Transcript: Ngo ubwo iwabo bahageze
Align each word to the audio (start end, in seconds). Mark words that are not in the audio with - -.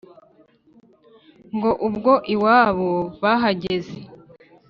Ngo 1.55 1.71
ubwo 1.87 2.13
iwabo 2.33 2.93
bahageze 3.21 3.99